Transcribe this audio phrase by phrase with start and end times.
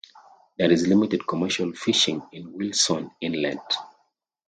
[0.57, 3.59] There is limited commercial fishing in Wilson Inlet.